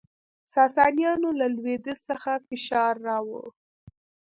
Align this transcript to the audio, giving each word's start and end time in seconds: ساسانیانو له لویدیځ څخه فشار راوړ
ساسانیانو 0.53 1.29
له 1.39 1.45
لویدیځ 1.55 1.99
څخه 2.09 2.31
فشار 2.47 2.93
راوړ 3.07 3.45